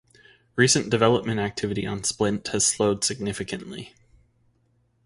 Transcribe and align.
Recent 0.55 0.89
development 0.89 1.39
activity 1.39 1.85
on 1.85 2.03
Splint 2.03 2.47
has 2.47 2.65
slowed 2.65 3.03
significantly. 3.03 3.93